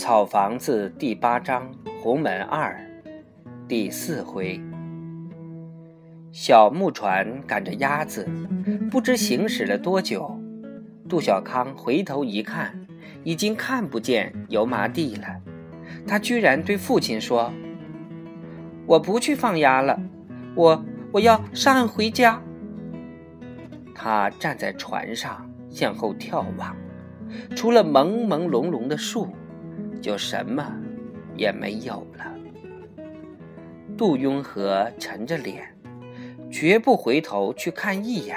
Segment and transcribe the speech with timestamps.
[0.00, 1.70] 草房子第八章
[2.00, 2.74] 红门二
[3.68, 4.58] 第四回，
[6.32, 8.26] 小木船赶着鸭子，
[8.90, 10.40] 不知行驶了多久。
[11.06, 12.86] 杜小康回头一看，
[13.24, 15.26] 已经看不见油麻地了。
[16.06, 17.52] 他居然对父亲说
[18.88, 20.00] ：“我不去放鸭了，
[20.54, 20.82] 我
[21.12, 22.40] 我要上岸回家。”
[23.94, 26.74] 他站在船上向后眺望，
[27.54, 29.28] 除了朦朦胧胧的树。
[30.00, 30.74] 就什么
[31.36, 32.34] 也没有了。
[33.96, 35.62] 杜雍和沉着脸，
[36.50, 38.36] 绝不回头去看一眼。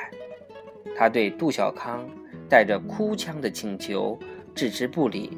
[0.96, 2.06] 他对杜小康
[2.50, 4.20] 带着哭腔的请求
[4.54, 5.38] 置之不理，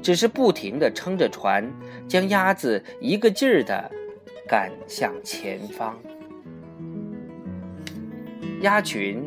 [0.00, 1.68] 只是不停地撑着船，
[2.08, 3.90] 将鸭子一个劲儿地
[4.48, 5.98] 赶向前方。
[8.60, 9.22] 鸭群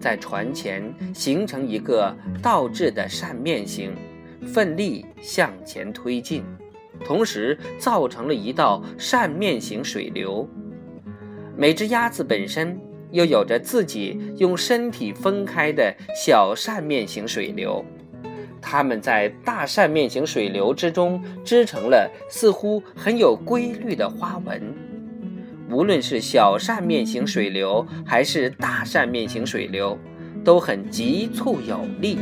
[0.00, 0.82] 在船前
[1.12, 3.92] 形成一个倒置的扇面形。
[4.46, 6.44] 奋力向前推进，
[7.04, 10.48] 同时造成了一道扇面型水流。
[11.56, 12.78] 每只鸭子本身
[13.10, 17.84] 又有着自己用身体分开的小扇面型水流，
[18.60, 24.60] 它们在大扇面型水流之中织成了似乎很有规律的花纹。
[25.70, 29.98] 无论是小扇面型水流还是大扇面型水流，
[30.44, 32.18] 都很急促有力。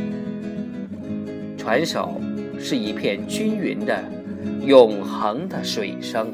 [1.57, 2.19] 船首
[2.59, 4.03] 是一片均匀的、
[4.61, 6.31] 永恒的水声。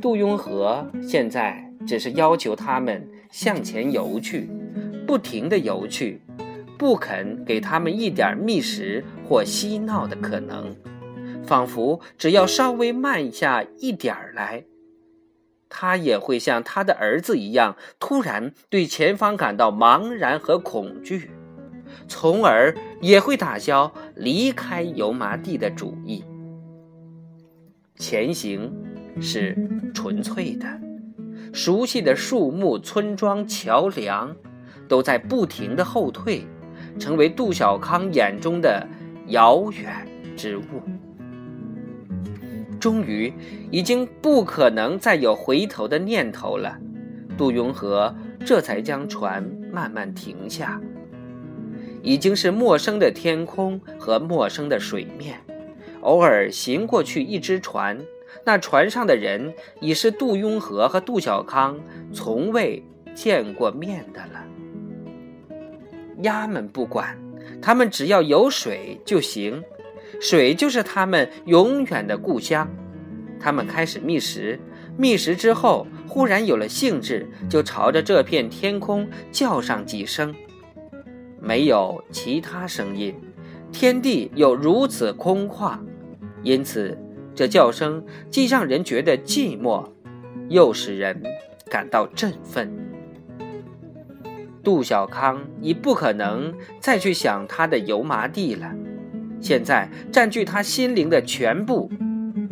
[0.00, 4.48] 杜雍和现在只是要求他们向前游去，
[5.06, 6.20] 不停地游去，
[6.78, 10.76] 不肯给他们一点觅食或嬉闹的可能，
[11.44, 14.64] 仿佛只要稍微慢下一点儿来，
[15.68, 21.30] 他也会像他的儿子一样，突然对前方感到茫然和恐惧。
[22.08, 26.24] 从而也会打消离开油麻地的主意。
[27.96, 28.70] 前行
[29.20, 29.56] 是
[29.94, 30.66] 纯粹的，
[31.52, 34.36] 熟悉的树木、村庄、桥梁，
[34.86, 36.46] 都在不停的后退，
[36.98, 38.86] 成为杜小康眼中的
[39.28, 40.06] 遥远
[40.36, 40.62] 之物。
[42.78, 43.32] 终于，
[43.70, 46.78] 已经不可能再有回头的念头了。
[47.38, 48.14] 杜雍和
[48.44, 49.42] 这才将船
[49.72, 50.80] 慢慢停下。
[52.06, 55.40] 已经是陌生的天空和陌生的水面，
[56.02, 57.98] 偶尔行过去一只船，
[58.44, 61.76] 那船上的人已是杜雍和和杜小康
[62.12, 62.80] 从未
[63.12, 64.44] 见过面的了。
[66.22, 67.18] 鸭们不管，
[67.60, 69.64] 他们只要有水就行，
[70.20, 72.70] 水就是他们永远的故乡。
[73.40, 74.60] 他们开始觅食，
[74.96, 80.32] 觅食之后忽然有了兴致，就朝着这片天空叫上几声。
[81.46, 83.14] 没有其他声音，
[83.70, 85.78] 天地又如此空旷，
[86.42, 86.98] 因此
[87.36, 89.86] 这叫声既让人觉得寂寞，
[90.48, 91.22] 又使人
[91.70, 92.68] 感到振奋。
[94.64, 98.74] 杜小康已不可能再去想他的油麻地了，
[99.40, 101.88] 现在占据他心灵的全部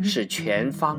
[0.01, 0.97] 是前方，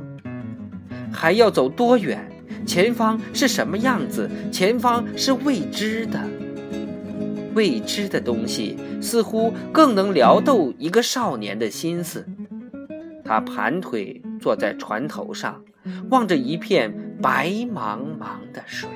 [1.11, 2.31] 还要走多远？
[2.67, 4.29] 前方是什么样子？
[4.53, 6.21] 前方是未知的。
[7.57, 12.25] 未知的东西似乎更能撩逗一个少年的心思。
[13.25, 15.65] 他盘腿坐在船头上，
[16.11, 18.89] 望着一片白茫茫的水。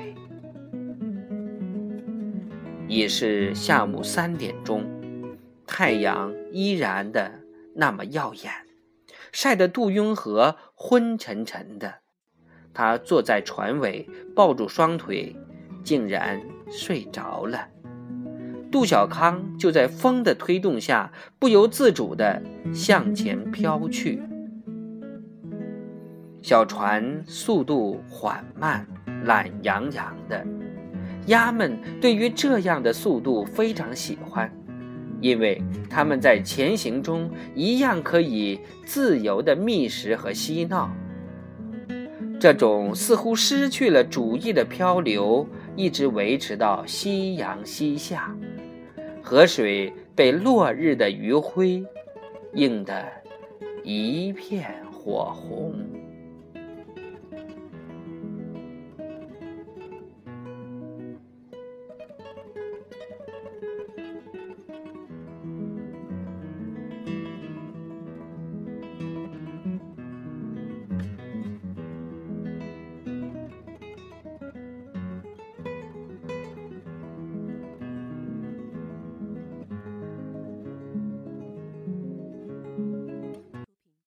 [2.87, 4.85] 已是下午三点钟，
[5.65, 7.39] 太阳依然的
[7.75, 8.51] 那么耀眼，
[9.31, 11.95] 晒得杜雍和昏沉沉的。
[12.73, 15.35] 他坐在船尾，抱住双腿，
[15.83, 17.67] 竟然睡着了。
[18.71, 22.41] 杜小康就在风的推动下，不由自主地
[22.73, 24.21] 向前飘去。
[26.41, 28.87] 小船速度缓慢，
[29.25, 30.43] 懒洋洋的。
[31.27, 34.51] 鸭们对于这样的速度非常喜欢，
[35.19, 40.89] 因为它们在前行中一样可以自由地觅食和嬉闹。
[42.39, 48.35] 这种似乎失去了主意的漂流，一直维持到夕阳西下。
[49.23, 51.85] 河水被落日的余晖
[52.53, 53.05] 映得
[53.83, 55.90] 一片火红。